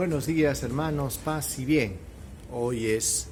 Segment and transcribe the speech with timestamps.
[0.00, 1.98] Buenos días hermanos, paz y bien.
[2.50, 3.28] Hoy es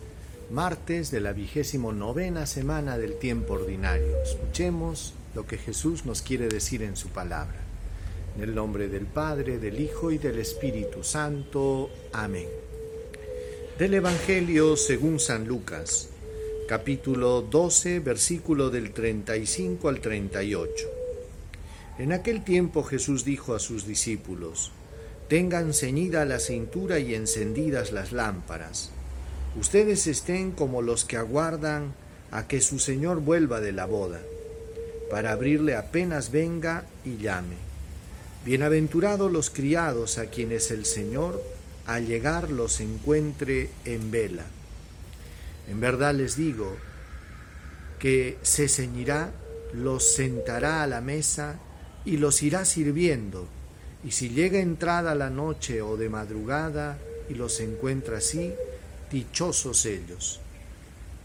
[0.50, 4.22] martes de la vigésimo novena semana del tiempo ordinario.
[4.22, 7.56] Escuchemos lo que Jesús nos quiere decir en su palabra.
[8.36, 11.88] En el nombre del Padre, del Hijo y del Espíritu Santo.
[12.12, 12.48] Amén.
[13.78, 16.10] Del Evangelio según San Lucas,
[16.68, 20.86] capítulo 12, versículo del 35 al 38.
[21.98, 24.70] En aquel tiempo Jesús dijo a sus discípulos,
[25.28, 28.90] tengan ceñida la cintura y encendidas las lámparas.
[29.60, 31.92] Ustedes estén como los que aguardan
[32.30, 34.20] a que su Señor vuelva de la boda,
[35.10, 37.56] para abrirle apenas venga y llame.
[38.46, 41.42] Bienaventurados los criados a quienes el Señor
[41.86, 44.44] al llegar los encuentre en vela.
[45.68, 46.76] En verdad les digo
[47.98, 49.32] que se ceñirá,
[49.74, 51.58] los sentará a la mesa
[52.06, 53.48] y los irá sirviendo
[54.04, 58.54] y si llega entrada la noche o de madrugada y los encuentra así,
[59.10, 60.40] dichosos ellos.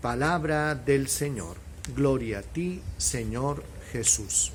[0.02, 1.58] Palabra del Señor.
[1.96, 4.52] Gloria a ti, Señor Jesús.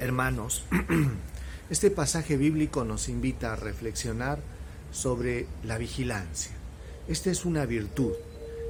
[0.00, 0.64] Hermanos,
[1.70, 4.38] este pasaje bíblico nos invita a reflexionar
[4.92, 6.52] sobre la vigilancia.
[7.08, 8.12] Esta es una virtud,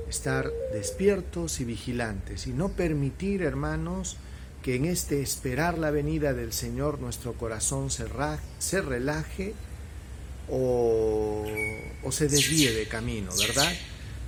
[0.08, 4.16] estar despiertos y vigilantes y no permitir, hermanos,
[4.62, 8.06] que en este esperar la venida del Señor nuestro corazón se,
[8.58, 9.54] se relaje
[10.48, 11.44] o,
[12.10, 13.72] se desvíe de camino, ¿verdad?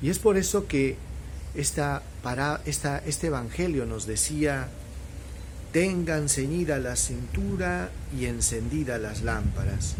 [0.02, 0.96] Y es por eso que
[1.54, 4.68] esta, para, esta, este Evangelio nos decía,
[5.72, 9.94] tengan ceñida la cintura y encendida las lámparas.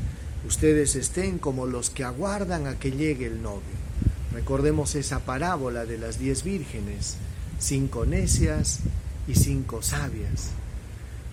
[0.47, 3.85] Ustedes estén como los que aguardan a que llegue el novio.
[4.33, 7.17] Recordemos esa parábola de las diez vírgenes,
[7.61, 8.81] cinco necias
[9.27, 10.51] y cinco sabias.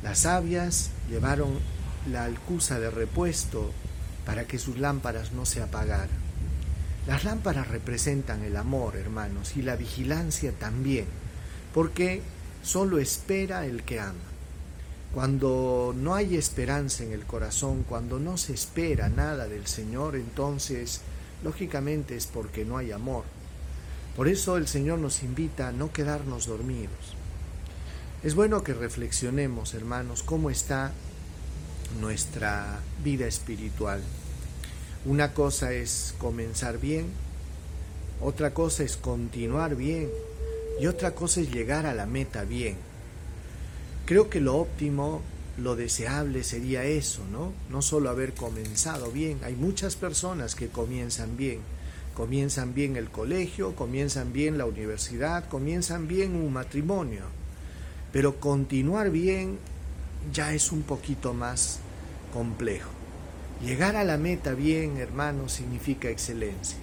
[0.04, 1.60] Las sabias llevaron
[2.10, 3.72] la alcusa de repuesto
[4.26, 6.10] para que sus lámparas no se apagaran.
[7.08, 11.06] Las lámparas representan el amor, hermanos, y la vigilancia también,
[11.74, 12.22] porque
[12.64, 14.20] solo espera el que ama.
[15.14, 21.02] Cuando no hay esperanza en el corazón, cuando no se espera nada del Señor, entonces,
[21.44, 23.26] lógicamente es porque no hay amor.
[24.16, 27.16] Por eso el Señor nos invita a no quedarnos dormidos,
[28.24, 30.92] es bueno que reflexionemos, hermanos, cómo está
[32.00, 34.00] nuestra vida espiritual.
[35.06, 37.08] Una cosa es comenzar bien,
[38.22, 40.12] otra cosa es continuar bien
[40.80, 42.76] y otra cosa es llegar a la meta bien.
[44.06, 45.24] Creo que lo óptimo,
[45.58, 47.54] lo deseable sería eso, ¿no?
[47.72, 49.40] No solo haber comenzado bien.
[49.44, 51.62] Hay muchas personas que comienzan bien.
[52.14, 57.41] Comienzan bien el colegio, comienzan bien la universidad, comienzan bien un matrimonio
[58.12, 59.58] pero continuar bien
[60.34, 61.80] ya es un poquito más
[62.34, 62.90] complejo.
[63.64, 66.78] Llegar a la meta bien, hermanos, significa excelencia.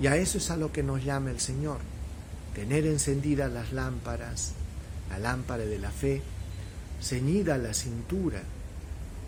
[0.00, 1.78] Y a eso es a lo que nos llama el Señor.
[2.54, 4.52] Tener encendidas las lámparas,
[5.10, 6.22] la lámpara de la fe,
[7.00, 8.42] ceñida la cintura.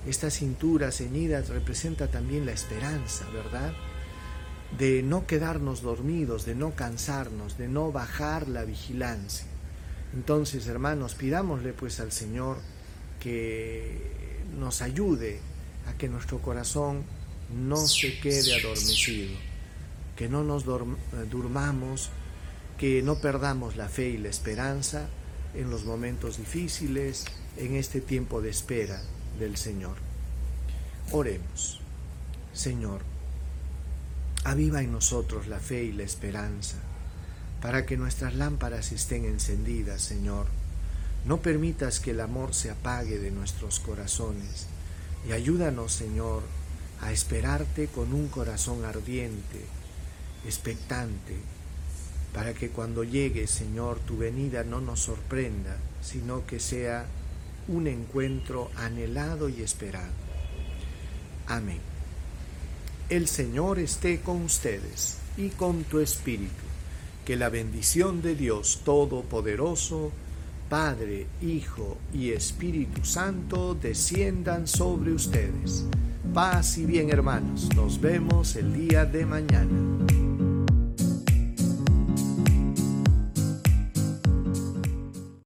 [0.06, 3.72] Esta cintura ceñida representa también la esperanza, ¿verdad?
[4.78, 9.46] De no quedarnos dormidos, de no cansarnos, de no bajar la vigilancia.
[10.16, 12.56] Entonces, hermanos, pidámosle pues al Señor
[13.20, 14.00] que
[14.58, 15.40] nos ayude
[15.86, 17.04] a que nuestro corazón
[17.54, 19.36] no se quede adormecido,
[20.16, 20.64] que no nos
[21.30, 22.08] durmamos,
[22.78, 25.06] que no perdamos la fe y la esperanza
[25.54, 27.26] en los momentos difíciles,
[27.58, 29.02] en este tiempo de espera
[29.38, 29.96] del Señor.
[31.12, 31.80] Oremos.
[32.54, 33.02] Señor,
[34.44, 36.78] aviva en nosotros la fe y la esperanza
[37.60, 40.46] para que nuestras lámparas estén encendidas, Señor.
[41.24, 44.66] No permitas que el amor se apague de nuestros corazones
[45.28, 46.42] y ayúdanos, Señor,
[47.00, 49.64] a esperarte con un corazón ardiente,
[50.44, 51.36] expectante,
[52.32, 57.06] para que cuando llegue, Señor, tu venida no nos sorprenda, sino que sea
[57.66, 60.12] un encuentro anhelado y esperado.
[61.48, 61.80] Amén.
[63.08, 66.65] El Señor esté con ustedes y con tu espíritu
[67.26, 70.12] que la bendición de Dios Todopoderoso,
[70.70, 75.84] Padre, Hijo y Espíritu Santo desciendan sobre ustedes.
[76.32, 80.05] Paz y bien hermanos, nos vemos el día de mañana.